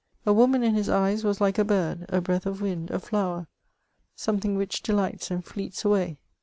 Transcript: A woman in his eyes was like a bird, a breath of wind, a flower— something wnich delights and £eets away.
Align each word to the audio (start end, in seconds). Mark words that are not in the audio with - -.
A 0.25 0.33
woman 0.33 0.63
in 0.63 0.73
his 0.73 0.89
eyes 0.89 1.23
was 1.23 1.39
like 1.39 1.59
a 1.59 1.63
bird, 1.63 2.07
a 2.09 2.21
breath 2.21 2.47
of 2.47 2.59
wind, 2.59 2.89
a 2.89 2.97
flower— 2.97 3.45
something 4.15 4.57
wnich 4.57 4.81
delights 4.81 5.29
and 5.29 5.45
£eets 5.45 5.85
away. 5.85 6.17